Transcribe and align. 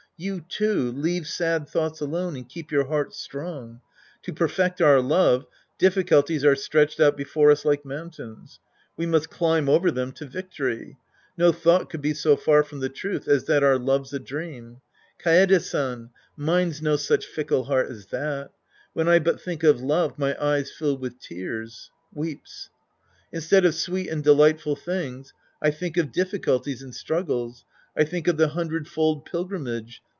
You, 0.23 0.41
too, 0.41 0.91
leave 0.91 1.25
sad 1.25 1.67
thoughts 1.67 1.99
alone 1.99 2.35
and 2.35 2.47
keep 2.47 2.71
your 2.71 2.85
heart 2.85 3.11
strong. 3.11 3.81
To 4.21 4.31
perfect 4.31 4.79
our 4.79 5.01
love, 5.01 5.47
difficulties 5.79 6.45
are 6.45 6.55
stretched 6.55 6.99
out 6.99 7.17
before 7.17 7.49
us 7.49 7.65
like 7.65 7.83
mountains. 7.83 8.59
We 8.95 9.07
must 9.07 9.31
climb 9.31 9.67
over 9.67 9.89
them 9.89 10.11
to 10.11 10.27
victory. 10.27 10.99
No 11.39 11.51
thought 11.51 11.89
could 11.89 12.03
be 12.03 12.13
so 12.13 12.35
far 12.37 12.61
from 12.61 12.81
the 12.81 12.87
truth 12.89 13.27
as 13.27 13.45
that 13.45 13.63
our 13.63 13.79
love's 13.79 14.13
a 14.13 14.19
dream. 14.19 14.81
Kaede 15.17 15.59
San, 15.59 16.11
mine's 16.37 16.83
no 16.83 16.97
such 16.97 17.27
ficklf 17.27 17.65
heart 17.65 17.89
as 17.89 18.05
that. 18.09 18.51
When 18.93 19.07
I 19.07 19.17
but 19.17 19.41
think 19.41 19.63
of 19.63 19.81
love, 19.81 20.19
my 20.19 20.39
eyes 20.39 20.69
fill 20.71 20.99
with 20.99 21.19
tears. 21.19 21.89
(Weeps.) 22.13 22.69
Instead 23.31 23.65
of 23.65 23.73
sweet 23.73 24.07
and 24.07 24.23
delightful 24.23 24.75
things, 24.75 25.33
I 25.63 25.71
think 25.71 25.97
of 25.97 26.11
difficulties 26.11 26.83
and 26.83 26.93
strug 26.93 27.25
gles. 27.25 27.63
I 27.97 28.03
think 28.03 28.27
of 28.27 28.37
the 28.37 28.49
hundredfold 28.49 29.25
pilgrimage. 29.25 30.01